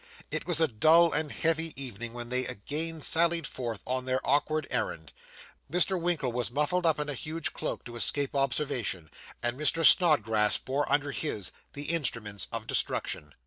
It 0.31 0.47
was 0.47 0.59
a 0.59 0.67
dull 0.67 1.13
and 1.13 1.31
heavy 1.31 1.79
evening 1.79 2.13
when 2.15 2.29
they 2.29 2.47
again 2.47 3.01
sallied 3.01 3.45
forth 3.45 3.83
on 3.85 4.05
their 4.05 4.19
awkward 4.27 4.65
errand. 4.71 5.13
Mr. 5.71 6.01
Winkle 6.01 6.31
was 6.31 6.49
muffled 6.49 6.87
up 6.87 6.99
in 6.99 7.07
a 7.07 7.13
huge 7.13 7.53
cloak 7.53 7.83
to 7.83 7.95
escape 7.95 8.35
observation, 8.35 9.11
and 9.43 9.55
Mr. 9.59 9.85
Snodgrass 9.85 10.57
bore 10.57 10.91
under 10.91 11.11
his 11.11 11.51
the 11.73 11.91
instruments 11.93 12.47
of 12.51 12.65
destruction. 12.65 13.35